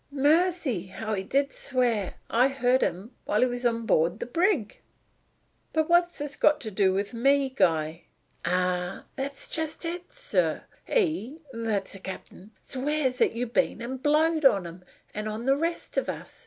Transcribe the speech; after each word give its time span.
Mercy! 0.09 0.87
how 0.87 1.13
he 1.13 1.21
did 1.21 1.53
swear! 1.53 2.15
I 2.27 2.47
heard 2.47 2.81
him 2.81 3.11
while 3.25 3.41
he 3.41 3.45
was 3.45 3.67
on 3.67 3.85
board 3.85 4.19
the 4.19 4.25
brig." 4.25 4.79
"But 5.73 5.87
what 5.89 6.05
has 6.05 6.17
this 6.17 6.37
to 6.59 6.71
do 6.71 6.91
with 6.91 7.13
me, 7.13 7.51
Guy?" 7.55 8.05
"Ah, 8.43 9.05
that's 9.15 9.47
just 9.47 9.85
it, 9.85 10.11
sir! 10.11 10.63
He 10.85 11.41
that's 11.53 11.93
the 11.93 11.99
cap'n 11.99 12.49
swears 12.63 13.21
'at 13.21 13.33
you've 13.33 13.53
been 13.53 13.79
and 13.79 14.01
blowed 14.01 14.43
on 14.43 14.65
him; 14.65 14.81
and 15.13 15.29
on 15.29 15.45
the 15.45 15.55
rest 15.55 15.95
of 15.99 16.09
us. 16.09 16.39